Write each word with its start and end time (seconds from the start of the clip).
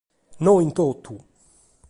No 0.45 0.53
in 0.63 0.71
totu! 0.79 1.13